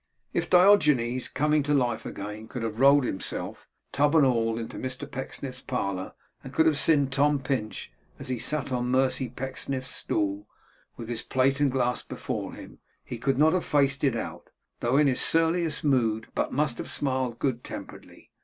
If 0.33 0.49
Diogenes 0.49 1.27
coming 1.27 1.61
to 1.61 1.75
life 1.75 2.07
again 2.07 2.47
could 2.47 2.63
have 2.63 2.79
rolled 2.79 3.03
himself, 3.03 3.67
tub 3.91 4.15
and 4.15 4.25
all, 4.25 4.57
into 4.57 4.79
Mr 4.79 5.05
Pecksniff's 5.07 5.61
parlour 5.61 6.13
and 6.43 6.51
could 6.51 6.65
have 6.65 6.79
seen 6.79 7.05
Tom 7.07 7.37
Pinch 7.37 7.91
as 8.17 8.27
he 8.27 8.39
sat 8.39 8.71
on 8.71 8.87
Mercy 8.89 9.29
Pecksniff's 9.29 9.91
stool 9.93 10.47
with 10.97 11.07
his 11.07 11.21
plate 11.21 11.59
and 11.59 11.71
glass 11.71 12.01
before 12.01 12.53
him 12.55 12.79
he 13.05 13.19
could 13.19 13.37
not 13.37 13.53
have 13.53 13.63
faced 13.63 14.03
it 14.03 14.15
out, 14.15 14.49
though 14.79 14.97
in 14.97 15.05
his 15.05 15.21
surliest 15.21 15.83
mood, 15.83 16.29
but 16.33 16.51
must 16.51 16.79
have 16.79 16.89
smiled 16.89 17.37
good 17.37 17.63
temperedly. 17.63 18.31